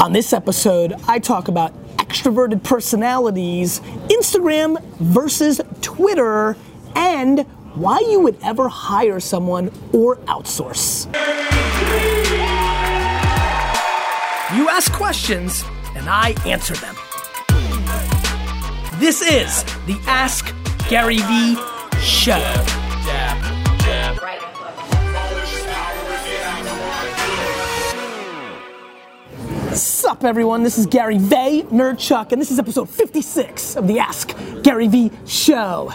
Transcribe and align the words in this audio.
On 0.00 0.12
this 0.12 0.32
episode, 0.32 0.94
I 1.08 1.18
talk 1.18 1.48
about 1.48 1.72
extroverted 1.96 2.62
personalities, 2.62 3.80
Instagram 4.08 4.80
versus 4.94 5.60
Twitter, 5.80 6.56
and 6.94 7.40
why 7.74 7.98
you 8.08 8.20
would 8.20 8.38
ever 8.44 8.68
hire 8.68 9.18
someone 9.18 9.72
or 9.92 10.16
outsource. 10.28 11.06
You 14.56 14.68
ask 14.68 14.92
questions, 14.92 15.64
and 15.96 16.08
I 16.08 16.34
answer 16.46 16.74
them. 16.74 16.94
This 19.00 19.20
is 19.20 19.64
the 19.86 20.00
Ask 20.06 20.54
Gary 20.88 21.18
Vee 21.18 21.56
Show. 22.00 22.38
Sup, 29.78 30.24
everyone? 30.24 30.64
This 30.64 30.76
is 30.76 30.86
Gary 30.86 31.18
Vaynerchuk, 31.18 32.32
and 32.32 32.40
this 32.40 32.50
is 32.50 32.58
episode 32.58 32.90
56 32.90 33.76
of 33.76 33.86
the 33.86 34.00
Ask 34.00 34.36
Gary 34.64 34.88
Vee 34.88 35.12
Show. 35.24 35.92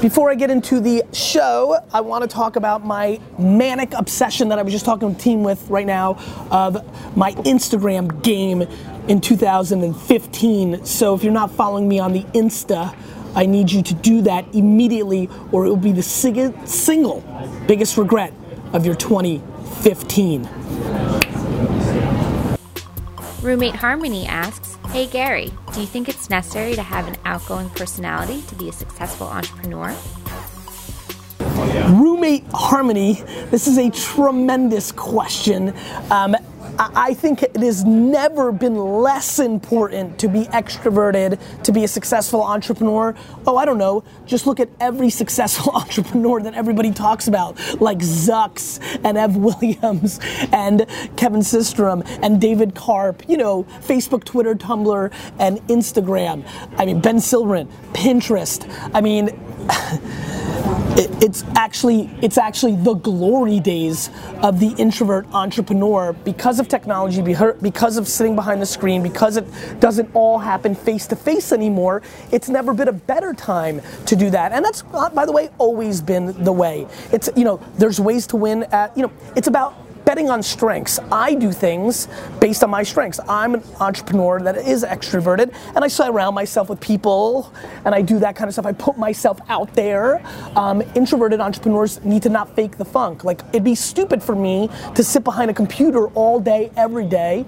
Before 0.00 0.30
I 0.30 0.34
get 0.34 0.50
into 0.50 0.80
the 0.80 1.02
show, 1.12 1.78
I 1.92 2.00
want 2.00 2.22
to 2.22 2.28
talk 2.28 2.56
about 2.56 2.86
my 2.86 3.20
manic 3.38 3.92
obsession 3.92 4.48
that 4.48 4.58
I 4.58 4.62
was 4.62 4.72
just 4.72 4.86
talking 4.86 5.10
to 5.10 5.14
the 5.14 5.22
team 5.22 5.42
with 5.42 5.68
right 5.68 5.84
now 5.84 6.16
of 6.50 6.82
my 7.14 7.32
Instagram 7.32 8.22
game 8.22 8.62
in 9.06 9.20
2015. 9.20 10.86
So 10.86 11.14
if 11.14 11.22
you're 11.22 11.30
not 11.30 11.50
following 11.50 11.86
me 11.86 11.98
on 11.98 12.14
the 12.14 12.22
Insta, 12.32 12.96
I 13.34 13.44
need 13.44 13.70
you 13.70 13.82
to 13.82 13.92
do 13.92 14.22
that 14.22 14.46
immediately, 14.54 15.28
or 15.52 15.66
it 15.66 15.68
will 15.68 15.76
be 15.76 15.92
the 15.92 16.02
single 16.02 17.20
biggest 17.66 17.98
regret 17.98 18.32
of 18.72 18.86
your 18.86 18.94
2015. 18.94 20.48
Roommate 23.46 23.76
Harmony 23.76 24.26
asks, 24.26 24.76
Hey 24.88 25.06
Gary, 25.06 25.52
do 25.72 25.80
you 25.80 25.86
think 25.86 26.08
it's 26.08 26.28
necessary 26.28 26.74
to 26.74 26.82
have 26.82 27.06
an 27.06 27.14
outgoing 27.24 27.70
personality 27.70 28.42
to 28.48 28.56
be 28.56 28.68
a 28.68 28.72
successful 28.72 29.28
entrepreneur? 29.28 29.94
Roommate 31.88 32.42
Harmony, 32.52 33.22
this 33.52 33.68
is 33.68 33.78
a 33.78 33.88
tremendous 33.90 34.90
question. 34.90 35.72
Um, 36.10 36.34
I 36.78 37.14
think 37.14 37.42
it 37.42 37.56
has 37.56 37.84
never 37.84 38.52
been 38.52 38.76
less 38.76 39.38
important 39.38 40.18
to 40.18 40.28
be 40.28 40.44
extroverted, 40.46 41.38
to 41.62 41.72
be 41.72 41.84
a 41.84 41.88
successful 41.88 42.42
entrepreneur. 42.42 43.14
Oh, 43.46 43.56
I 43.56 43.64
don't 43.64 43.78
know. 43.78 44.04
Just 44.26 44.46
look 44.46 44.60
at 44.60 44.68
every 44.80 45.10
successful 45.10 45.72
entrepreneur 45.74 46.40
that 46.42 46.54
everybody 46.54 46.90
talks 46.90 47.28
about, 47.28 47.58
like 47.80 47.98
Zucks 47.98 48.80
and 49.04 49.16
Ev 49.16 49.36
Williams 49.36 50.20
and 50.52 50.86
Kevin 51.16 51.40
Systrom 51.40 52.06
and 52.22 52.40
David 52.40 52.74
Karp, 52.74 53.22
you 53.28 53.36
know, 53.36 53.64
Facebook, 53.80 54.24
Twitter, 54.24 54.54
Tumblr, 54.54 55.12
and 55.38 55.58
Instagram. 55.68 56.46
I 56.76 56.84
mean, 56.84 57.00
Ben 57.00 57.16
Silbermann, 57.16 57.68
Pinterest. 57.92 58.66
I 58.92 59.00
mean, 59.00 59.28
it's 61.20 61.44
actually 61.54 62.10
it's 62.22 62.38
actually 62.38 62.76
the 62.76 62.94
glory 62.94 63.60
days 63.60 64.10
of 64.42 64.60
the 64.60 64.74
introvert 64.78 65.26
entrepreneur 65.32 66.12
because 66.12 66.60
of 66.60 66.68
technology, 66.68 67.22
because 67.22 67.96
of 67.96 68.06
sitting 68.06 68.34
behind 68.34 68.60
the 68.60 68.66
screen, 68.66 69.02
because 69.02 69.36
it 69.36 69.46
doesn't 69.80 70.10
all 70.14 70.38
happen 70.38 70.74
face 70.74 71.06
to 71.06 71.16
face 71.16 71.52
anymore. 71.52 72.02
It's 72.32 72.48
never 72.48 72.74
been 72.74 72.88
a 72.88 72.92
better 72.92 73.32
time 73.32 73.80
to 74.06 74.16
do 74.16 74.30
that, 74.30 74.52
and 74.52 74.64
that's 74.64 74.82
by 74.82 75.24
the 75.24 75.32
way 75.32 75.50
always 75.58 76.00
been 76.02 76.44
the 76.44 76.52
way. 76.52 76.86
It's 77.12 77.30
you 77.36 77.44
know 77.44 77.60
there's 77.78 78.00
ways 78.00 78.26
to 78.28 78.36
win 78.36 78.64
at 78.64 78.96
you 78.96 79.02
know 79.02 79.12
it's 79.34 79.48
about 79.48 79.85
betting 80.06 80.30
on 80.30 80.40
strengths. 80.42 80.98
I 81.10 81.34
do 81.34 81.52
things 81.52 82.08
based 82.40 82.62
on 82.62 82.70
my 82.70 82.84
strengths. 82.84 83.18
I'm 83.28 83.54
an 83.54 83.62
entrepreneur 83.80 84.40
that 84.40 84.56
is 84.56 84.84
extroverted, 84.84 85.52
and 85.74 85.84
I 85.84 85.88
surround 85.88 86.34
myself 86.34 86.70
with 86.70 86.80
people, 86.80 87.52
and 87.84 87.92
I 87.94 88.02
do 88.02 88.20
that 88.20 88.36
kind 88.36 88.48
of 88.48 88.54
stuff. 88.54 88.66
I 88.66 88.72
put 88.72 88.96
myself 88.96 89.40
out 89.48 89.74
there. 89.74 90.24
Um, 90.54 90.80
introverted 90.94 91.40
entrepreneurs 91.40 92.02
need 92.04 92.22
to 92.22 92.28
not 92.28 92.54
fake 92.54 92.78
the 92.78 92.84
funk. 92.84 93.24
Like, 93.24 93.42
it'd 93.50 93.64
be 93.64 93.74
stupid 93.74 94.22
for 94.22 94.36
me 94.36 94.70
to 94.94 95.02
sit 95.02 95.24
behind 95.24 95.50
a 95.50 95.54
computer 95.54 96.06
all 96.08 96.38
day, 96.38 96.70
every 96.76 97.06
day, 97.06 97.44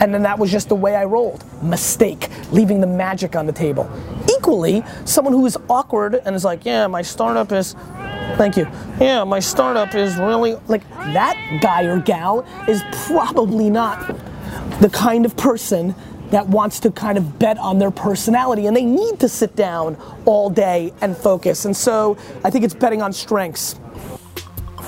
and 0.00 0.12
then 0.12 0.22
that 0.22 0.36
was 0.36 0.50
just 0.50 0.68
the 0.68 0.74
way 0.74 0.96
I 0.96 1.04
rolled. 1.04 1.44
Mistake, 1.62 2.28
leaving 2.50 2.80
the 2.80 2.88
magic 2.88 3.36
on 3.36 3.46
the 3.46 3.52
table. 3.52 3.88
Equally, 4.44 4.84
someone 5.06 5.32
who 5.32 5.46
is 5.46 5.56
awkward 5.70 6.16
and 6.16 6.36
is 6.36 6.44
like, 6.44 6.66
yeah, 6.66 6.86
my 6.86 7.00
startup 7.00 7.50
is 7.50 7.74
Thank 8.36 8.58
you. 8.58 8.66
Yeah, 9.00 9.24
my 9.24 9.38
startup 9.38 9.94
is 9.94 10.16
really 10.16 10.56
like 10.66 10.86
that 10.90 11.60
guy 11.62 11.84
or 11.84 12.00
gal 12.00 12.44
is 12.68 12.82
probably 13.06 13.70
not 13.70 14.14
the 14.80 14.90
kind 14.90 15.24
of 15.24 15.34
person 15.36 15.94
that 16.30 16.46
wants 16.48 16.80
to 16.80 16.90
kind 16.90 17.16
of 17.16 17.38
bet 17.38 17.56
on 17.56 17.78
their 17.78 17.90
personality 17.90 18.66
and 18.66 18.76
they 18.76 18.84
need 18.84 19.18
to 19.20 19.30
sit 19.30 19.56
down 19.56 19.96
all 20.26 20.50
day 20.50 20.92
and 21.00 21.16
focus. 21.16 21.64
And 21.64 21.74
so 21.74 22.18
I 22.44 22.50
think 22.50 22.66
it's 22.66 22.74
betting 22.74 23.00
on 23.00 23.14
strengths. 23.14 23.78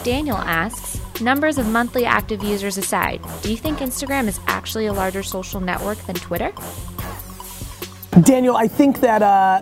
Daniel 0.02 0.36
asks, 0.38 1.00
Numbers 1.20 1.56
of 1.56 1.66
monthly 1.66 2.04
active 2.04 2.42
users 2.42 2.76
aside, 2.76 3.22
do 3.40 3.50
you 3.50 3.56
think 3.56 3.78
Instagram 3.78 4.28
is 4.28 4.38
actually 4.46 4.84
a 4.84 4.92
larger 4.92 5.22
social 5.22 5.60
network 5.60 5.96
than 6.00 6.16
Twitter? 6.16 6.52
Daniel, 8.22 8.56
I 8.56 8.66
think 8.66 9.00
that 9.00 9.20
uh, 9.20 9.60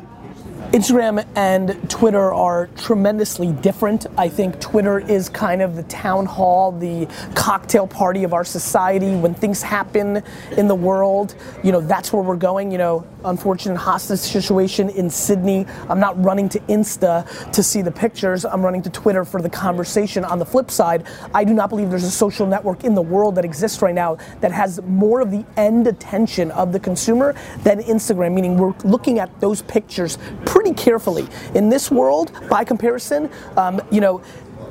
Instagram 0.75 1.25
and 1.37 1.89
Twitter 1.89 2.35
are 2.35 2.67
tremendously 2.77 3.53
different. 3.53 4.07
I 4.19 4.29
think 4.29 4.61
Twitter 4.61 4.99
is 4.99 5.29
kind 5.29 5.63
of 5.63 5.77
the 5.77 5.85
town 5.85 6.27
hall, 6.27 6.73
the 6.73 7.07
cocktail 7.37 7.87
party 7.87 8.25
of 8.25 8.35
our 8.35 8.45
society. 8.45 9.15
When 9.15 9.35
things 9.35 9.63
happen 9.63 10.25
in 10.57 10.67
the 10.67 10.75
world, 10.75 11.37
you 11.63 11.71
know, 11.71 11.81
that's 11.81 12.13
where 12.13 12.25
we're 12.25 12.35
going. 12.35 12.73
You 12.73 12.79
know, 12.79 13.07
unfortunate 13.25 13.77
hostage 13.77 14.19
situation 14.19 14.89
in 14.91 15.09
Sydney. 15.11 15.65
I'm 15.89 16.01
not 16.01 16.21
running 16.25 16.49
to 16.49 16.59
Insta 16.63 17.53
to 17.53 17.63
see 17.63 17.81
the 17.81 17.93
pictures. 17.93 18.45
I'm 18.45 18.63
running 18.63 18.83
to 18.83 18.91
Twitter 18.91 19.25
for 19.25 19.41
the 19.41 19.51
conversation. 19.51 20.25
On 20.25 20.41
the 20.41 20.47
flip 20.47 20.73
side, 20.73 21.07
I 21.33 21.45
do 21.45 21.55
not 21.55 21.71
believe 21.71 21.89
there's 21.89 22.03
a 22.03 22.11
social 22.11 22.49
network 22.49 22.83
in 22.83 22.97
the 22.97 23.03
world 23.03 23.37
that 23.37 23.45
exists 23.45 23.81
right 23.81 23.95
now 23.95 24.17
that 24.41 24.51
has 24.51 24.83
more 24.83 25.21
of 25.21 25.31
the 25.31 25.45
end 25.57 25.87
attention 25.87 26.51
of 26.51 26.73
the 26.73 26.81
consumer 26.81 27.37
than 27.63 27.81
Instagram, 27.81 28.35
meaning 28.35 28.59
we're 28.59 28.75
looking 28.83 29.21
at 29.21 29.41
those 29.41 29.63
pictures 29.63 30.19
pretty 30.45 30.64
carefully. 30.73 31.27
In 31.55 31.69
this 31.69 31.91
world, 31.91 32.33
by 32.49 32.65
comparison, 32.65 33.31
um, 33.57 33.83
you 33.91 34.01
know, 34.01 34.23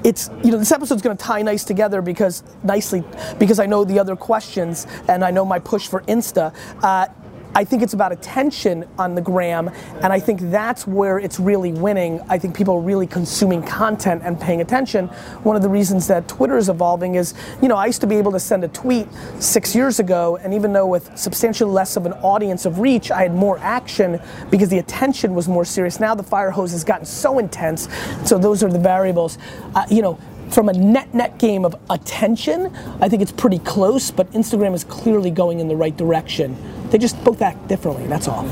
it's 0.04 0.30
you 0.44 0.52
know 0.52 0.58
this 0.58 0.72
episode's 0.72 1.02
going 1.02 1.16
to 1.16 1.24
tie 1.24 1.42
nice 1.42 1.64
together 1.64 2.02
because 2.02 2.44
nicely 2.64 3.04
because 3.40 3.60
I 3.60 3.66
know 3.66 3.86
the 3.86 4.00
other 4.00 4.16
questions 4.16 4.86
and 5.08 5.24
I 5.24 5.32
know 5.32 5.46
my 5.46 5.60
push 5.60 5.88
for 5.88 6.02
Insta. 6.02 6.54
Uh, 6.82 7.08
I 7.56 7.64
think 7.64 7.84
it's 7.84 7.94
about 7.94 8.12
attention 8.12 8.88
on 8.98 9.14
the 9.14 9.22
gram, 9.22 9.70
and 10.02 10.12
I 10.12 10.20
think 10.20 10.40
that's 10.42 10.88
where 10.88 11.20
it's 11.20 11.40
really 11.40 11.72
winning. 11.72 12.20
I 12.28 12.40
think 12.40 12.56
people 12.56 12.76
are 12.76 12.82
really 12.82 13.06
consuming 13.06 13.62
content 13.62 14.24
and 14.26 14.40
paying 14.40 14.62
attention. 14.62 15.08
One 15.44 15.56
of 15.56 15.62
the 15.62 15.70
reasons 15.70 16.08
that 16.08 16.28
Twitter 16.28 16.58
is 16.58 16.70
evolving 16.70 17.16
is, 17.16 17.36
you 17.62 17.68
know, 17.68 17.76
I 17.76 17.86
used 17.86 18.02
to 18.02 18.08
be 18.08 18.16
able 18.16 18.32
to 18.32 18.40
send 18.40 18.64
a 18.64 18.68
tweet 18.70 19.08
six 19.40 19.76
years 19.76 20.00
ago, 20.00 20.38
and 20.38 20.54
even 20.54 20.74
though 20.74 20.88
with 20.88 21.16
substantially 21.18 21.72
less 21.72 21.96
of 21.96 22.06
an 22.06 22.14
audience 22.14 22.66
of 22.66 22.80
reach, 22.80 23.12
I 23.12 23.22
had 23.22 23.36
more 23.36 23.60
action 23.60 24.20
because 24.50 24.70
the 24.70 24.80
attention 24.80 25.36
was 25.36 25.48
more 25.48 25.66
serious. 25.66 26.00
Now 26.00 26.16
the 26.16 26.24
fire 26.24 26.50
hose 26.50 26.72
has 26.72 26.84
gotten 26.84 27.06
so 27.06 27.38
intense, 27.38 27.88
so 28.26 28.38
those 28.38 28.64
are 28.64 28.70
the 28.70 28.80
variables. 28.80 29.38
Uh, 29.76 29.86
you 29.90 30.02
know, 30.02 30.18
from 30.54 30.70
a 30.70 30.74
net 30.74 31.14
net 31.14 31.40
game 31.40 31.66
of 31.66 31.76
attention, 31.90 32.74
I 33.02 33.10
think 33.10 33.22
it's 33.22 33.32
pretty 33.32 33.60
close, 33.60 34.12
but 34.12 34.32
Instagram 34.32 34.74
is 34.74 34.84
clearly 34.84 35.32
going 35.32 35.60
in 35.60 35.68
the 35.68 35.76
right 35.76 35.96
direction. 35.98 36.56
They 36.90 36.98
just 37.00 37.22
both 37.24 37.42
act 37.42 37.68
differently, 37.68 38.06
that's 38.08 38.28
all. 38.28 38.48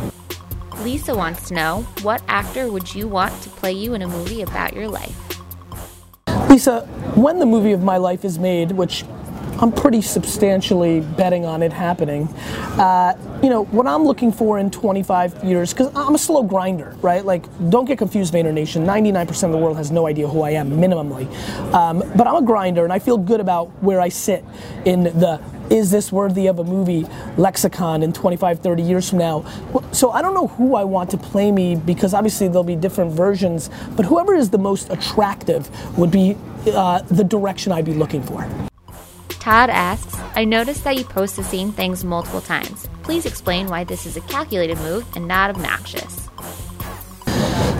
Lisa 0.80 1.16
wants 1.16 1.48
to 1.50 1.54
know, 1.54 1.82
what 2.02 2.24
actor 2.28 2.72
would 2.72 2.94
you 2.96 3.08
want 3.08 3.40
to 3.44 3.50
play 3.50 3.72
you 3.72 3.94
in 3.94 4.02
a 4.02 4.08
movie 4.08 4.42
about 4.42 4.74
your 4.74 4.88
life? 4.88 5.16
Lisa, 6.50 6.82
when 7.16 7.38
the 7.38 7.46
movie 7.46 7.72
of 7.72 7.84
my 7.84 7.98
life 7.98 8.26
is 8.26 8.40
made, 8.40 8.72
which 8.72 9.06
I'm 9.62 9.72
pretty 9.72 10.02
substantially 10.02 11.02
betting 11.02 11.46
on 11.46 11.62
it 11.62 11.72
happening. 11.72 12.28
Uh, 12.80 13.16
you 13.44 13.50
know, 13.50 13.66
what 13.66 13.86
I'm 13.86 14.04
looking 14.04 14.32
for 14.32 14.58
in 14.58 14.72
25 14.72 15.44
years, 15.44 15.72
because 15.72 15.96
I'm 15.96 16.16
a 16.16 16.18
slow 16.18 16.42
grinder, 16.42 16.96
right? 17.04 17.24
Like, 17.24 17.46
don't 17.70 17.86
get 17.86 18.00
confused, 18.00 18.34
Vayner 18.34 18.52
Nation. 18.52 18.86
99% 18.86 19.44
of 19.44 19.52
the 19.52 19.60
world 19.60 19.78
has 19.78 19.92
no 19.92 20.08
idea 20.08 20.28
who 20.28 20.42
I 20.42 20.52
am, 20.52 20.72
minimally. 20.72 21.32
Um, 21.76 22.00
but 22.16 22.26
I'm 22.26 22.38
a 22.38 22.42
grinder, 22.42 22.84
and 22.84 22.92
I 22.92 22.98
feel 22.98 23.20
good 23.20 23.40
about 23.40 23.68
where 23.84 24.02
I 24.02 24.10
sit 24.10 24.44
in 24.86 25.04
the 25.04 25.40
is 25.70 25.90
this 25.90 26.12
worthy 26.12 26.48
of 26.48 26.60
a 26.60 26.64
movie 26.66 27.08
lexicon 27.38 28.04
in 28.04 28.12
25, 28.12 28.60
30 28.60 28.84
years 28.84 29.10
from 29.10 29.20
now? 29.20 29.46
So 29.94 30.12
I 30.12 30.22
don't 30.22 30.34
know 30.34 30.48
who 30.48 30.76
I 30.76 30.84
want 30.84 31.10
to 31.12 31.18
play 31.18 31.50
me 31.50 31.78
because 31.78 32.14
obviously 32.14 32.50
there'll 32.50 32.66
be 32.66 32.76
different 32.76 33.14
versions, 33.14 33.70
but 33.96 34.06
whoever 34.06 34.36
is 34.36 34.50
the 34.50 34.58
most 34.58 34.90
attractive 34.90 35.70
would 35.98 36.12
be 36.12 36.36
uh, 36.68 37.02
the 37.04 37.24
direction 37.24 37.72
I'd 37.72 37.86
be 37.86 37.94
looking 37.94 38.22
for. 38.22 38.71
Todd 39.42 39.72
asks, 39.72 40.16
I 40.36 40.46
noticed 40.46 40.84
that 40.84 40.98
you 40.98 41.04
post 41.04 41.36
the 41.36 41.44
same 41.44 41.72
things 41.72 42.04
multiple 42.04 42.42
times. 42.42 42.88
Please 43.02 43.26
explain 43.26 43.66
why 43.70 43.84
this 43.84 44.06
is 44.06 44.16
a 44.16 44.22
calculated 44.22 44.78
move 44.78 45.04
and 45.16 45.28
not 45.28 45.50
obnoxious. 45.50 46.30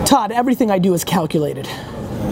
Todd, 0.04 0.32
everything 0.32 0.72
I 0.72 0.80
do 0.80 0.92
is 0.92 1.04
calculated. 1.04 1.68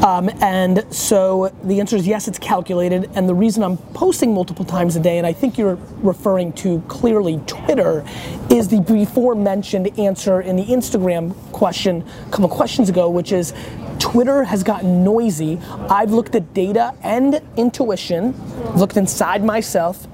Um, 0.04 0.30
and 0.40 0.84
so 0.92 1.54
the 1.62 1.78
answer 1.78 1.94
is 1.94 2.08
yes, 2.08 2.26
it's 2.26 2.40
calculated. 2.40 3.08
And 3.14 3.28
the 3.28 3.34
reason 3.34 3.62
I'm 3.62 3.76
posting 3.76 4.34
multiple 4.34 4.64
times 4.64 4.96
a 4.96 5.00
day, 5.00 5.18
and 5.18 5.24
I 5.24 5.32
think 5.32 5.56
you're 5.56 5.78
referring 5.98 6.52
to 6.54 6.80
clearly 6.88 7.40
Twitter, 7.46 8.04
is 8.50 8.66
the 8.66 8.80
before 8.80 9.36
mentioned 9.36 9.96
answer 9.96 10.40
in 10.40 10.56
the 10.56 10.64
Instagram 10.64 11.36
question 11.52 12.04
a 12.26 12.30
couple 12.32 12.48
questions 12.48 12.88
ago, 12.88 13.08
which 13.08 13.30
is 13.30 13.54
Twitter 14.00 14.43
has 14.44 14.64
gotten 14.64 15.05
noisy. 15.05 15.61
I've 15.88 16.11
looked 16.11 16.35
at 16.35 16.52
data 16.55 16.94
and 17.02 17.41
intuition, 17.56 18.35
looked 18.75 18.97
inside 18.97 19.44
myself, 19.44 20.08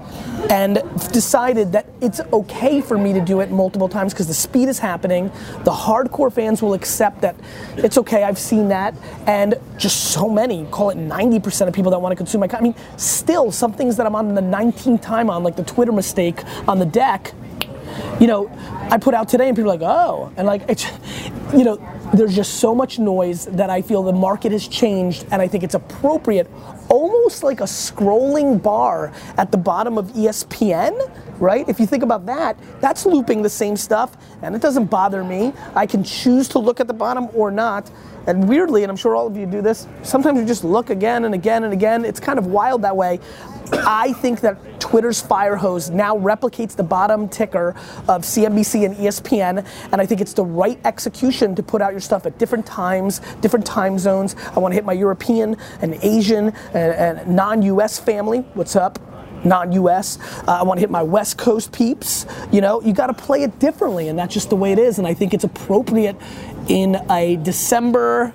and 0.51 0.83
decided 1.11 1.71
that 1.71 1.87
it's 2.01 2.19
okay 2.31 2.81
for 2.81 2.97
me 2.97 3.13
to 3.13 3.21
do 3.21 3.39
it 3.39 3.49
multiple 3.49 3.89
times 3.89 4.13
because 4.13 4.27
the 4.27 4.33
speed 4.33 4.67
is 4.69 4.77
happening. 4.77 5.31
The 5.63 5.71
hardcore 5.71 6.31
fans 6.31 6.61
will 6.61 6.73
accept 6.73 7.21
that 7.21 7.35
it's 7.77 7.97
okay, 7.97 8.23
I've 8.23 8.37
seen 8.37 8.67
that, 8.67 8.93
and 9.25 9.55
just 9.77 10.11
so 10.11 10.29
many, 10.29 10.65
call 10.65 10.89
it 10.91 10.97
90% 10.97 11.67
of 11.67 11.73
people 11.73 11.91
that 11.91 11.99
want 11.99 12.11
to 12.11 12.15
consume 12.15 12.41
my 12.41 12.47
content. 12.47 12.77
I 12.77 12.81
mean, 12.81 12.97
still, 12.99 13.51
some 13.51 13.73
things 13.73 13.97
that 13.97 14.05
I'm 14.05 14.15
on 14.15 14.35
the 14.35 14.41
19th 14.41 15.01
time 15.01 15.29
on, 15.29 15.43
like 15.43 15.55
the 15.55 15.63
Twitter 15.63 15.91
mistake 15.91 16.43
on 16.67 16.77
the 16.77 16.85
deck, 16.85 17.33
you 18.19 18.27
know, 18.27 18.49
I 18.91 18.97
put 18.97 19.13
out 19.13 19.29
today 19.29 19.47
and 19.47 19.55
people 19.55 19.71
are 19.71 19.77
like, 19.77 19.89
oh, 19.89 20.31
and 20.37 20.45
like, 20.45 20.63
it's, 20.67 20.85
you 21.53 21.63
know, 21.63 21.77
there's 22.13 22.35
just 22.35 22.55
so 22.55 22.73
much 22.73 22.99
noise 22.99 23.45
that 23.47 23.69
I 23.69 23.81
feel 23.81 24.01
the 24.01 24.13
market 24.13 24.51
has 24.51 24.67
changed 24.67 25.25
and 25.31 25.41
I 25.41 25.47
think 25.47 25.63
it's 25.63 25.75
appropriate, 25.75 26.49
almost 26.89 27.43
like 27.43 27.59
a 27.59 27.65
scrolling 27.65 28.61
bar 28.61 29.11
at 29.37 29.51
the 29.51 29.57
bottom 29.57 29.97
of 29.97 30.07
ESPN, 30.13 31.11
right? 31.39 31.67
If 31.67 31.79
you 31.79 31.85
think 31.85 32.03
about 32.03 32.25
that, 32.27 32.57
that's 32.79 33.05
looping 33.05 33.41
the 33.41 33.49
same 33.49 33.75
stuff 33.75 34.15
and 34.41 34.55
it 34.55 34.61
doesn't 34.61 34.85
bother 34.85 35.23
me. 35.23 35.53
I 35.75 35.85
can 35.85 36.03
choose 36.03 36.47
to 36.49 36.59
look 36.59 36.79
at 36.79 36.87
the 36.87 36.93
bottom 36.93 37.27
or 37.33 37.51
not. 37.51 37.91
And 38.25 38.47
weirdly, 38.47 38.83
and 38.83 38.91
I'm 38.91 38.97
sure 38.97 39.15
all 39.15 39.27
of 39.27 39.37
you 39.37 39.45
do 39.45 39.61
this, 39.61 39.87
sometimes 40.03 40.39
you 40.39 40.45
just 40.45 40.63
look 40.63 40.89
again 40.89 41.25
and 41.25 41.33
again 41.33 41.63
and 41.63 41.73
again. 41.73 42.03
It's 42.03 42.19
kind 42.19 42.37
of 42.37 42.47
wild 42.47 42.81
that 42.81 42.95
way. 42.95 43.19
I 43.73 44.13
think 44.13 44.41
that 44.41 44.79
Twitter's 44.79 45.21
fire 45.21 45.55
hose 45.55 45.89
now 45.89 46.17
replicates 46.17 46.75
the 46.75 46.83
bottom 46.83 47.27
ticker 47.27 47.69
of 48.07 48.21
CNBC 48.21 48.85
and 48.85 48.95
ESPN, 48.95 49.65
and 49.91 50.01
I 50.01 50.05
think 50.05 50.21
it's 50.21 50.33
the 50.33 50.45
right 50.45 50.79
execution 50.85 51.55
to 51.55 51.63
put 51.63 51.81
out 51.81 51.93
stuff 51.99 52.25
at 52.25 52.37
different 52.37 52.65
times, 52.65 53.19
different 53.41 53.65
time 53.65 53.97
zones. 53.99 54.35
I 54.55 54.59
want 54.59 54.71
to 54.71 54.75
hit 54.75 54.85
my 54.85 54.93
European 54.93 55.57
and 55.81 55.95
Asian 56.01 56.49
and, 56.73 57.19
and 57.19 57.35
non-US 57.35 57.99
family. 57.99 58.39
What's 58.53 58.75
up? 58.75 58.99
non-US. 59.43 60.17
Uh, 60.47 60.59
I 60.59 60.63
want 60.63 60.77
to 60.77 60.81
hit 60.81 60.89
my 60.89 61.03
West 61.03 61.37
Coast 61.37 61.71
peeps. 61.71 62.25
You 62.51 62.59
know, 62.59 62.81
you 62.81 62.93
got 62.93 63.07
to 63.07 63.13
play 63.13 63.43
it 63.43 63.59
differently, 63.59 64.07
and 64.07 64.17
that's 64.17 64.33
just 64.33 64.49
the 64.49 64.55
way 64.55 64.71
it 64.71 64.79
is. 64.79 64.97
And 64.97 65.07
I 65.07 65.13
think 65.13 65.33
it's 65.33 65.43
appropriate 65.43 66.15
in 66.67 66.97
a 67.09 67.37
December 67.37 68.33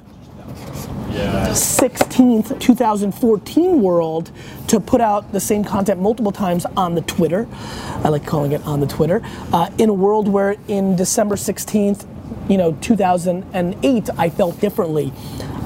16th, 1.13 2.59
2014 2.59 3.83
world 3.83 4.31
to 4.69 4.81
put 4.81 5.01
out 5.01 5.33
the 5.33 5.41
same 5.41 5.63
content 5.63 6.01
multiple 6.01 6.33
times 6.33 6.65
on 6.77 6.95
the 6.95 7.03
Twitter. 7.03 7.47
I 8.03 8.09
like 8.09 8.27
calling 8.27 8.53
it 8.53 8.63
on 8.65 8.81
the 8.81 8.87
Twitter. 8.87 9.21
Uh, 9.53 9.71
in 9.77 9.91
a 9.91 9.95
world 9.95 10.29
where 10.29 10.57
in 10.69 10.97
December 10.97 11.37
16th, 11.37 12.07
you 12.49 12.57
know, 12.57 12.73
2008, 12.81 14.11
I 14.19 14.31
felt 14.31 14.61
differently. 14.61 15.13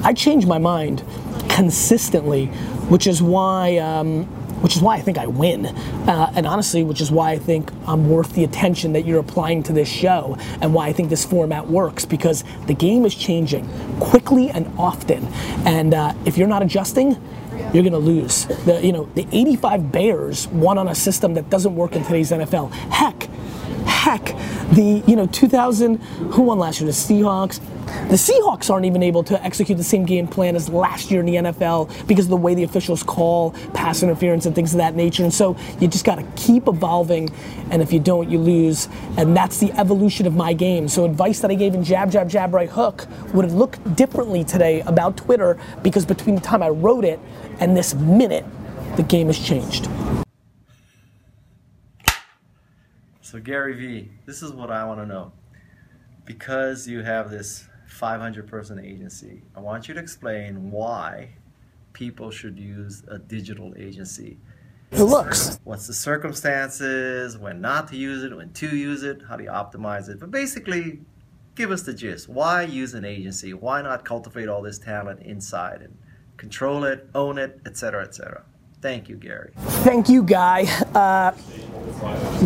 I 0.03 0.13
changed 0.13 0.47
my 0.47 0.57
mind 0.57 1.03
consistently, 1.49 2.47
which 2.87 3.07
is 3.07 3.21
why 3.21 3.77
um, 3.77 4.27
which 4.61 4.75
is 4.75 4.81
why 4.81 4.95
I 4.95 5.01
think 5.01 5.17
I 5.17 5.27
win. 5.27 5.67
Uh, 5.67 6.31
and 6.35 6.47
honestly, 6.47 6.83
which 6.83 7.01
is 7.01 7.11
why 7.11 7.31
I 7.31 7.37
think 7.37 7.71
I'm 7.85 8.09
worth 8.09 8.33
the 8.33 8.43
attention 8.43 8.93
that 8.93 9.05
you're 9.05 9.19
applying 9.19 9.63
to 9.63 9.73
this 9.73 9.87
show 9.87 10.35
and 10.61 10.73
why 10.73 10.87
I 10.87 10.93
think 10.93 11.09
this 11.09 11.25
format 11.25 11.67
works 11.67 12.05
because 12.05 12.43
the 12.65 12.73
game 12.73 13.05
is 13.05 13.13
changing 13.13 13.67
quickly 13.99 14.49
and 14.49 14.67
often. 14.77 15.25
And 15.65 15.93
uh, 15.93 16.13
if 16.25 16.37
you're 16.37 16.47
not 16.47 16.63
adjusting, 16.63 17.21
you're 17.73 17.83
going 17.83 17.91
to 17.91 17.97
lose. 17.99 18.45
The, 18.65 18.79
you 18.83 18.91
know, 18.91 19.09
the 19.15 19.27
85 19.31 19.91
Bears 19.91 20.47
won 20.47 20.77
on 20.77 20.87
a 20.87 20.95
system 20.95 21.33
that 21.35 21.49
doesn't 21.49 21.75
work 21.75 21.95
in 21.95 22.03
today's 22.03 22.31
NFL. 22.31 22.71
Heck, 22.71 23.29
heck, 24.07 24.23
the, 24.71 25.03
you 25.05 25.17
know, 25.17 25.27
2000, 25.27 25.97
who 26.31 26.43
won 26.43 26.57
last 26.57 26.79
year? 26.79 26.87
The 26.87 26.93
Seahawks. 26.93 27.59
The 28.07 28.15
Seahawks 28.15 28.69
aren't 28.69 28.85
even 28.85 29.03
able 29.03 29.21
to 29.23 29.43
execute 29.43 29.77
the 29.77 29.83
same 29.83 30.05
game 30.05 30.27
plan 30.27 30.55
as 30.55 30.69
last 30.69 31.11
year 31.11 31.19
in 31.19 31.25
the 31.25 31.35
NFL 31.35 32.07
because 32.07 32.25
of 32.25 32.29
the 32.29 32.37
way 32.37 32.55
the 32.55 32.63
officials 32.63 33.03
call 33.03 33.51
pass 33.73 34.03
interference 34.03 34.45
and 34.45 34.55
things 34.55 34.73
of 34.73 34.77
that 34.77 34.95
nature. 34.95 35.23
And 35.23 35.33
so 35.33 35.57
you 35.81 35.89
just 35.89 36.05
got 36.05 36.15
to 36.15 36.23
keep 36.37 36.69
evolving, 36.69 37.29
and 37.69 37.81
if 37.81 37.91
you 37.91 37.99
don't, 37.99 38.29
you 38.29 38.39
lose. 38.39 38.87
And 39.17 39.35
that's 39.35 39.59
the 39.59 39.73
evolution 39.73 40.25
of 40.25 40.35
my 40.35 40.53
game. 40.53 40.87
So 40.87 41.03
advice 41.03 41.41
that 41.41 41.51
I 41.51 41.55
gave 41.55 41.75
in 41.75 41.83
jab, 41.83 42.09
jab, 42.09 42.29
jab, 42.29 42.53
right 42.53 42.69
hook 42.69 43.07
would 43.33 43.51
look 43.51 43.77
differently 43.95 44.45
today 44.45 44.81
about 44.81 45.17
Twitter 45.17 45.59
because 45.83 46.05
between 46.05 46.35
the 46.35 46.41
time 46.41 46.63
I 46.63 46.69
wrote 46.69 47.03
it 47.03 47.19
and 47.59 47.75
this 47.75 47.93
minute, 47.93 48.45
the 48.95 49.03
game 49.03 49.27
has 49.27 49.37
changed. 49.37 49.89
So 53.37 53.43
Gary 53.43 53.75
Vee, 53.75 54.09
this 54.25 54.41
is 54.41 54.51
what 54.51 54.71
I 54.71 54.83
want 54.85 54.99
to 54.99 55.05
know. 55.05 55.31
Because 56.25 56.87
you 56.87 57.03
have 57.03 57.29
this 57.29 57.67
500 57.85 58.47
person 58.47 58.79
agency, 58.79 59.43
I 59.55 59.59
want 59.59 59.87
you 59.87 59.93
to 59.93 59.99
explain 59.99 60.71
why 60.71 61.35
people 61.93 62.31
should 62.31 62.57
use 62.57 63.03
a 63.07 63.19
digital 63.19 63.75
agency. 63.77 64.39
It 64.91 65.03
looks. 65.03 65.59
What's 65.65 65.85
the 65.85 65.93
circumstances, 65.93 67.37
when 67.37 67.61
not 67.61 67.89
to 67.89 67.95
use 67.95 68.23
it, 68.23 68.35
when 68.35 68.53
to 68.53 68.75
use 68.75 69.03
it, 69.03 69.21
how 69.29 69.35
do 69.35 69.43
you 69.43 69.51
optimize 69.51 70.09
it? 70.09 70.19
But 70.19 70.31
basically, 70.31 71.01
give 71.53 71.69
us 71.69 71.83
the 71.83 71.93
gist. 71.93 72.27
Why 72.27 72.63
use 72.63 72.95
an 72.95 73.05
agency? 73.05 73.53
Why 73.53 73.83
not 73.83 74.03
cultivate 74.03 74.49
all 74.49 74.63
this 74.63 74.79
talent 74.79 75.21
inside 75.21 75.83
and 75.83 75.95
control 76.37 76.85
it, 76.85 77.07
own 77.13 77.37
it, 77.37 77.61
etc., 77.67 78.03
etc.? 78.03 78.45
Thank 78.81 79.09
you, 79.09 79.15
Gary. 79.15 79.51
Thank 79.83 80.09
you, 80.09 80.23
Guy. 80.23 80.63
Uh, 80.93 81.33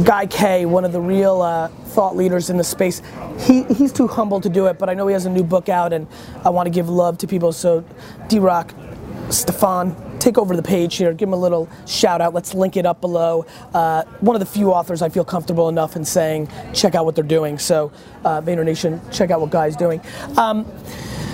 Guy 0.03 0.25
K, 0.25 0.65
one 0.65 0.85
of 0.85 0.91
the 0.91 1.01
real 1.01 1.41
uh, 1.41 1.67
thought 1.67 2.15
leaders 2.15 2.49
in 2.49 2.57
the 2.57 2.63
space. 2.63 3.01
He, 3.39 3.63
he's 3.63 3.91
too 3.91 4.07
humble 4.07 4.41
to 4.41 4.49
do 4.49 4.67
it, 4.67 4.79
but 4.79 4.89
I 4.89 4.93
know 4.93 5.07
he 5.07 5.13
has 5.13 5.25
a 5.25 5.29
new 5.29 5.43
book 5.43 5.69
out, 5.69 5.93
and 5.93 6.07
I 6.43 6.49
want 6.49 6.67
to 6.67 6.71
give 6.71 6.89
love 6.89 7.17
to 7.19 7.27
people. 7.27 7.51
So, 7.53 7.83
D 8.27 8.39
Rock, 8.39 8.73
Stefan, 9.29 9.95
take 10.19 10.37
over 10.37 10.55
the 10.55 10.63
page 10.63 10.95
here. 10.95 11.13
Give 11.13 11.29
him 11.29 11.33
a 11.33 11.37
little 11.37 11.69
shout 11.87 12.21
out. 12.21 12.33
Let's 12.33 12.53
link 12.53 12.77
it 12.77 12.85
up 12.85 13.01
below. 13.01 13.45
Uh, 13.73 14.03
one 14.19 14.35
of 14.35 14.39
the 14.39 14.45
few 14.45 14.71
authors 14.71 15.01
I 15.01 15.09
feel 15.09 15.25
comfortable 15.25 15.69
enough 15.69 15.95
in 15.95 16.05
saying, 16.05 16.47
check 16.73 16.95
out 16.95 17.05
what 17.05 17.15
they're 17.15 17.23
doing. 17.23 17.57
So, 17.57 17.91
uh, 18.23 18.41
Vayner 18.41 18.63
Nation, 18.63 19.01
check 19.11 19.31
out 19.31 19.41
what 19.41 19.49
Guy's 19.49 19.75
doing. 19.75 20.01
Um, 20.37 20.71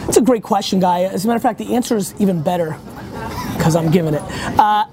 it's 0.08 0.18
a 0.18 0.22
great 0.22 0.44
question, 0.44 0.80
Guy. 0.80 1.04
As 1.04 1.26
a 1.26 1.28
matter 1.28 1.36
of 1.38 1.44
fact, 1.44 1.60
the 1.60 1.76
answer 1.76 1.98
is 1.98 2.16
even 2.20 2.42
better 2.42 2.78
because 3.58 3.76
I'm 3.76 3.92
giving 3.92 4.14
it. 4.14 4.22
Uh, 4.58 4.86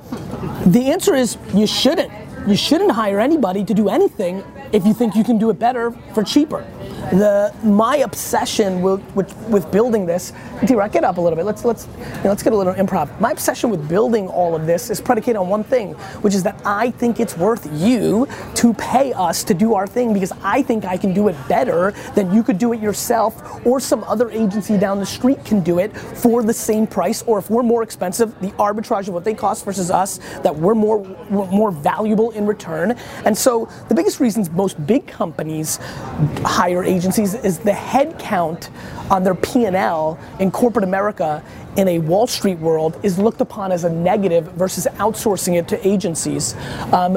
the 0.66 0.90
answer 0.90 1.14
is 1.14 1.38
you 1.54 1.66
shouldn't. 1.66 2.10
You 2.46 2.56
shouldn't 2.56 2.92
hire 2.92 3.20
anybody 3.20 3.64
to 3.64 3.72
do 3.72 3.88
anything 3.88 4.44
if 4.72 4.84
you 4.84 4.92
think 4.92 5.16
you 5.16 5.24
can 5.24 5.38
do 5.38 5.48
it 5.48 5.58
better 5.58 5.90
for 6.12 6.22
cheaper 6.22 6.66
the 7.10 7.54
my 7.62 7.98
obsession 7.98 8.82
with, 8.82 9.02
with, 9.14 9.34
with 9.48 9.70
building 9.70 10.06
this, 10.06 10.32
D-Rock, 10.66 10.92
get 10.92 11.04
up 11.04 11.18
a 11.18 11.20
little 11.20 11.36
bit. 11.36 11.44
Let's 11.44 11.64
let's 11.64 11.86
you 11.86 12.04
know, 12.24 12.30
let's 12.30 12.42
get 12.42 12.52
a 12.52 12.56
little 12.56 12.74
improv. 12.74 13.18
My 13.20 13.30
obsession 13.30 13.70
with 13.70 13.88
building 13.88 14.28
all 14.28 14.54
of 14.54 14.66
this 14.66 14.90
is 14.90 15.00
predicated 15.00 15.36
on 15.36 15.48
one 15.48 15.64
thing, 15.64 15.92
which 16.22 16.34
is 16.34 16.42
that 16.44 16.60
I 16.64 16.90
think 16.90 17.20
it's 17.20 17.36
worth 17.36 17.68
you 17.72 18.26
to 18.54 18.74
pay 18.74 19.12
us 19.12 19.44
to 19.44 19.54
do 19.54 19.74
our 19.74 19.86
thing 19.86 20.12
because 20.12 20.32
I 20.42 20.62
think 20.62 20.84
I 20.84 20.96
can 20.96 21.12
do 21.12 21.28
it 21.28 21.36
better 21.48 21.92
than 22.14 22.32
you 22.32 22.42
could 22.42 22.58
do 22.58 22.72
it 22.72 22.80
yourself 22.80 23.64
or 23.66 23.80
some 23.80 24.04
other 24.04 24.30
agency 24.30 24.78
down 24.78 24.98
the 24.98 25.06
street 25.06 25.44
can 25.44 25.60
do 25.60 25.78
it 25.78 25.96
for 25.96 26.42
the 26.42 26.52
same 26.52 26.86
price 26.86 27.22
or 27.22 27.38
if 27.38 27.50
we're 27.50 27.62
more 27.62 27.82
expensive, 27.82 28.38
the 28.40 28.50
arbitrage 28.52 29.08
of 29.08 29.14
what 29.14 29.24
they 29.24 29.34
cost 29.34 29.64
versus 29.64 29.90
us, 29.90 30.18
that 30.42 30.54
we're 30.54 30.74
more 30.74 30.98
we're 31.30 31.46
more 31.46 31.70
valuable 31.70 32.30
in 32.32 32.46
return. 32.46 32.92
And 33.24 33.36
so 33.36 33.68
the 33.88 33.94
biggest 33.94 34.20
reasons 34.20 34.50
most 34.50 34.84
big 34.86 35.06
companies 35.06 35.78
hire 36.44 36.84
agencies 36.94 37.34
is 37.34 37.58
the 37.58 37.72
headcount 37.72 38.70
on 39.10 39.22
their 39.24 39.34
P&L 39.34 40.18
in 40.38 40.50
corporate 40.50 40.84
America 40.84 41.42
in 41.76 41.88
a 41.88 41.98
Wall 41.98 42.26
Street 42.26 42.58
world 42.58 42.98
is 43.02 43.18
looked 43.18 43.40
upon 43.40 43.72
as 43.72 43.84
a 43.84 43.90
negative 43.90 44.44
versus 44.52 44.86
outsourcing 44.94 45.58
it 45.58 45.66
to 45.68 45.86
agencies. 45.86 46.54
Um, 46.92 47.14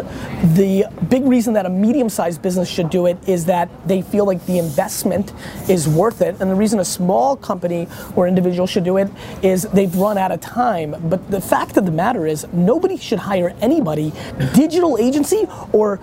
the 0.55 0.85
big 1.09 1.25
reason 1.25 1.53
that 1.53 1.65
a 1.65 1.69
medium-sized 1.69 2.41
business 2.41 2.69
should 2.69 2.89
do 2.89 3.05
it 3.05 3.17
is 3.27 3.45
that 3.45 3.69
they 3.87 4.01
feel 4.01 4.25
like 4.25 4.43
the 4.45 4.57
investment 4.57 5.31
is 5.69 5.87
worth 5.87 6.21
it, 6.21 6.39
and 6.41 6.49
the 6.49 6.55
reason 6.55 6.79
a 6.79 6.85
small 6.85 7.35
company 7.35 7.87
or 8.15 8.27
individual 8.27 8.67
should 8.67 8.83
do 8.83 8.97
it 8.97 9.09
is 9.43 9.63
they've 9.73 9.95
run 9.95 10.17
out 10.17 10.31
of 10.31 10.41
time. 10.41 10.95
But 11.07 11.29
the 11.29 11.41
fact 11.41 11.77
of 11.77 11.85
the 11.85 11.91
matter 11.91 12.25
is, 12.25 12.47
nobody 12.51 12.97
should 12.97 13.19
hire 13.19 13.55
anybody, 13.61 14.11
digital 14.53 14.97
agency 14.97 15.45
or 15.71 15.99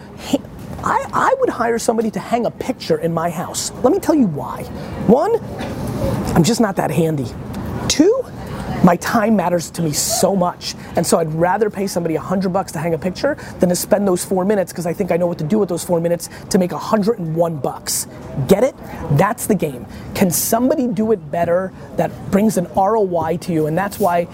I, 0.84 1.08
I 1.14 1.34
would 1.40 1.48
hire 1.48 1.78
somebody 1.78 2.10
to 2.10 2.20
hang 2.20 2.44
a 2.44 2.50
picture 2.50 2.98
in 2.98 3.14
my 3.14 3.30
house. 3.30 3.72
Let 3.82 3.90
me 3.90 3.98
tell 3.98 4.14
you 4.14 4.26
why. 4.26 4.64
One, 5.06 5.42
I'm 6.36 6.44
just 6.44 6.60
not 6.60 6.76
that 6.76 6.90
handy. 6.90 7.26
Two, 7.88 8.22
my 8.84 8.96
time 8.96 9.34
matters 9.34 9.70
to 9.70 9.82
me 9.82 9.92
so 9.92 10.36
much. 10.36 10.74
And 10.96 11.06
so 11.06 11.18
I'd 11.18 11.32
rather 11.32 11.70
pay 11.70 11.86
somebody 11.86 12.16
a 12.16 12.20
hundred 12.20 12.50
bucks 12.50 12.70
to 12.72 12.78
hang 12.78 12.92
a 12.92 12.98
picture 12.98 13.36
than 13.60 13.70
to 13.70 13.74
spend 13.74 14.06
those 14.06 14.26
four 14.26 14.44
minutes 14.44 14.72
because 14.72 14.84
I 14.84 14.92
think 14.92 15.10
I 15.10 15.16
know 15.16 15.26
what 15.26 15.38
to 15.38 15.44
do 15.44 15.58
with 15.58 15.70
those 15.70 15.82
four 15.82 16.02
minutes 16.02 16.28
to 16.50 16.58
make 16.58 16.70
101 16.70 17.56
bucks. 17.60 18.06
Get 18.46 18.62
it? 18.62 18.76
That's 19.12 19.46
the 19.46 19.54
game. 19.54 19.86
Can 20.14 20.30
somebody 20.30 20.86
do 20.86 21.12
it 21.12 21.30
better 21.30 21.72
that 21.96 22.10
brings 22.30 22.58
an 22.58 22.66
ROI 22.76 23.38
to 23.38 23.54
you? 23.54 23.68
And 23.68 23.78
that's 23.78 23.98
why 23.98 24.28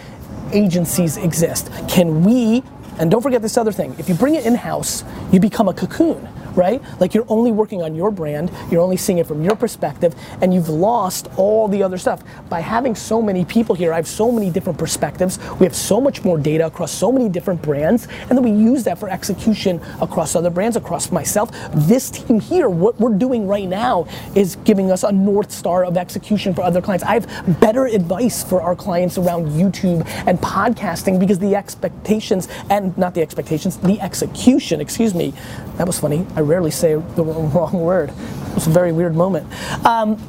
agencies 0.52 1.16
exist. 1.16 1.70
Can 1.88 2.24
we, 2.24 2.64
and 2.98 3.08
don't 3.08 3.22
forget 3.22 3.40
this 3.40 3.56
other 3.56 3.70
thing, 3.70 3.94
if 4.00 4.08
you 4.08 4.16
bring 4.16 4.34
it 4.34 4.44
in-house, 4.46 5.04
you 5.30 5.38
become 5.38 5.68
a 5.68 5.72
cocoon 5.74 6.28
right? 6.60 6.82
Like 7.00 7.14
you're 7.14 7.26
only 7.28 7.50
working 7.50 7.82
on 7.82 7.94
your 7.94 8.10
brand, 8.10 8.52
you're 8.70 8.82
only 8.82 8.98
seeing 8.98 9.18
it 9.18 9.26
from 9.26 9.42
your 9.42 9.56
perspective, 9.56 10.14
and 10.42 10.52
you've 10.52 10.68
lost 10.68 11.28
all 11.38 11.66
the 11.66 11.82
other 11.82 11.96
stuff. 11.96 12.22
By 12.50 12.60
having 12.60 12.94
so 12.94 13.22
many 13.22 13.46
people 13.46 13.74
here, 13.74 13.94
I 13.94 13.96
have 13.96 14.06
so 14.06 14.30
many 14.30 14.50
different 14.50 14.78
perspectives, 14.78 15.38
we 15.58 15.64
have 15.64 15.74
so 15.74 16.00
much 16.00 16.22
more 16.22 16.36
data 16.38 16.66
across 16.66 16.92
so 16.92 17.10
many 17.10 17.30
different 17.30 17.62
brands, 17.62 18.06
and 18.28 18.32
then 18.36 18.42
we 18.42 18.50
use 18.50 18.84
that 18.84 18.98
for 18.98 19.08
execution 19.08 19.80
across 20.02 20.36
other 20.36 20.50
brands, 20.50 20.76
across 20.76 21.10
myself. 21.10 21.50
This 21.74 22.10
team 22.10 22.38
here, 22.38 22.68
what 22.68 23.00
we're 23.00 23.16
doing 23.16 23.46
right 23.46 23.66
now 23.66 24.06
is 24.34 24.56
giving 24.64 24.90
us 24.90 25.02
a 25.02 25.12
north 25.12 25.50
star 25.50 25.84
of 25.84 25.96
execution 25.96 26.52
for 26.52 26.60
other 26.62 26.82
clients. 26.82 27.04
I 27.04 27.14
have 27.14 27.60
better 27.60 27.86
advice 27.86 28.44
for 28.44 28.60
our 28.60 28.76
clients 28.76 29.16
around 29.16 29.46
YouTube 29.46 30.06
and 30.26 30.38
podcasting 30.38 31.18
because 31.18 31.38
the 31.38 31.56
expectations, 31.56 32.48
and 32.68 32.96
not 32.98 33.14
the 33.14 33.22
expectations, 33.22 33.78
the 33.78 33.98
execution, 34.00 34.80
excuse 34.80 35.14
me, 35.14 35.32
that 35.78 35.86
was 35.86 35.98
funny. 35.98 36.26
I 36.36 36.40
rarely 36.50 36.70
say 36.70 36.94
the 36.94 37.24
wrong 37.54 37.72
word. 37.72 38.10
It 38.10 38.54
was 38.54 38.66
a 38.66 38.70
very 38.70 38.92
weird 38.92 39.14
moment. 39.14 39.46
Um, 39.86 40.20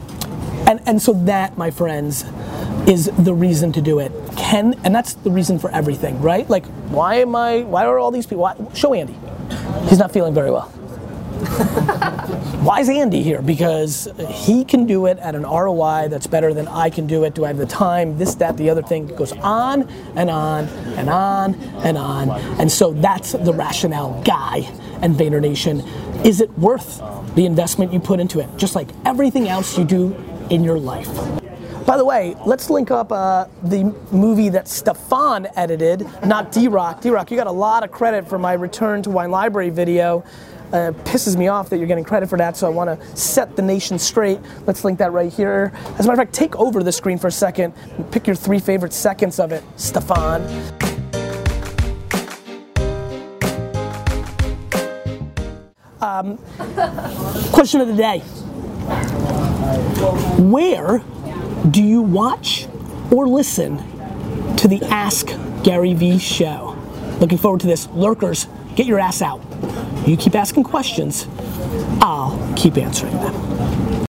and, 0.67 0.79
and 0.85 1.01
so 1.01 1.13
that, 1.25 1.57
my 1.57 1.71
friends, 1.71 2.23
is 2.87 3.11
the 3.17 3.33
reason 3.33 3.71
to 3.73 3.81
do 3.81 3.99
it. 3.99 4.11
Can 4.37 4.75
and 4.83 4.93
that's 4.93 5.13
the 5.13 5.31
reason 5.31 5.59
for 5.59 5.71
everything, 5.71 6.21
right? 6.21 6.49
Like, 6.49 6.65
why 6.89 7.15
am 7.15 7.35
I? 7.35 7.61
Why 7.61 7.85
are 7.85 7.97
all 7.97 8.11
these 8.11 8.25
people? 8.25 8.43
Why, 8.43 8.55
show 8.73 8.93
Andy. 8.93 9.17
He's 9.89 9.97
not 9.97 10.11
feeling 10.11 10.33
very 10.33 10.51
well. 10.51 10.69
why 12.61 12.79
is 12.79 12.89
Andy 12.89 13.23
here? 13.23 13.41
Because 13.41 14.07
he 14.29 14.63
can 14.63 14.85
do 14.85 15.07
it 15.07 15.17
at 15.17 15.35
an 15.35 15.43
ROI 15.43 16.07
that's 16.09 16.27
better 16.27 16.53
than 16.53 16.67
I 16.67 16.89
can 16.89 17.07
do 17.07 17.23
it. 17.23 17.33
Do 17.33 17.45
I 17.45 17.47
have 17.47 17.57
the 17.57 17.65
time? 17.65 18.17
This, 18.17 18.35
that, 18.35 18.57
the 18.57 18.69
other 18.69 18.83
thing 18.83 19.09
it 19.09 19.17
goes 19.17 19.31
on 19.33 19.89
and 20.15 20.29
on 20.29 20.65
and 20.97 21.09
on 21.09 21.55
and 21.83 21.97
on. 21.97 22.29
And 22.59 22.71
so 22.71 22.93
that's 22.93 23.31
the 23.31 23.53
rationale, 23.53 24.21
guy 24.23 24.71
and 25.01 25.15
Vayner 25.15 25.41
Nation. 25.41 25.79
Is 26.23 26.39
it 26.39 26.51
worth 26.59 27.01
the 27.33 27.47
investment 27.47 27.91
you 27.91 27.99
put 27.99 28.19
into 28.19 28.39
it? 28.39 28.47
Just 28.55 28.75
like 28.75 28.89
everything 29.05 29.49
else 29.49 29.75
you 29.75 29.83
do 29.83 30.15
in 30.51 30.63
your 30.63 30.77
life. 30.77 31.09
By 31.87 31.97
the 31.97 32.05
way, 32.05 32.35
let's 32.45 32.69
link 32.69 32.91
up 32.91 33.11
uh, 33.11 33.47
the 33.63 33.85
movie 34.11 34.49
that 34.49 34.67
Stefan 34.67 35.47
edited, 35.55 36.07
not 36.23 36.51
D-Rock. 36.51 37.01
D-Rock, 37.01 37.31
you 37.31 37.37
got 37.37 37.47
a 37.47 37.51
lot 37.51 37.83
of 37.83 37.91
credit 37.91 38.27
for 38.27 38.37
my 38.37 38.53
Return 38.53 39.01
to 39.01 39.09
Wine 39.09 39.31
Library 39.31 39.71
video. 39.71 40.23
Uh, 40.71 40.91
pisses 41.05 41.35
me 41.35 41.47
off 41.47 41.69
that 41.69 41.79
you're 41.79 41.87
getting 41.87 42.03
credit 42.03 42.29
for 42.29 42.37
that, 42.37 42.55
so 42.55 42.67
I 42.67 42.69
want 42.69 42.99
to 42.99 43.17
set 43.17 43.55
the 43.55 43.63
nation 43.63 43.97
straight. 43.97 44.39
Let's 44.67 44.85
link 44.85 44.99
that 44.99 45.11
right 45.11 45.33
here. 45.33 45.71
As 45.97 46.05
a 46.05 46.09
matter 46.09 46.11
of 46.11 46.17
fact, 46.19 46.33
take 46.33 46.55
over 46.55 46.83
the 46.83 46.91
screen 46.91 47.17
for 47.17 47.27
a 47.27 47.31
second 47.31 47.73
and 47.97 48.09
pick 48.11 48.27
your 48.27 48.35
three 48.35 48.59
favorite 48.59 48.93
seconds 48.93 49.39
of 49.39 49.51
it, 49.51 49.63
Stefan. 49.75 50.43
Um, 56.21 56.37
question 57.51 57.81
of 57.81 57.87
the 57.87 57.95
day 57.95 58.19
Where 60.37 61.01
do 61.67 61.83
you 61.83 62.03
watch 62.03 62.67
or 63.11 63.27
listen 63.27 63.77
to 64.57 64.67
the 64.67 64.83
Ask 64.85 65.29
Gary 65.63 65.95
Vee 65.95 66.19
show? 66.19 66.77
Looking 67.19 67.39
forward 67.39 67.61
to 67.61 67.67
this. 67.67 67.87
Lurkers, 67.87 68.45
get 68.75 68.85
your 68.85 68.99
ass 68.99 69.23
out. 69.23 69.41
You 70.05 70.15
keep 70.15 70.35
asking 70.35 70.65
questions, 70.65 71.27
I'll 72.01 72.53
keep 72.55 72.77
answering 72.77 73.15
them. 73.15 73.90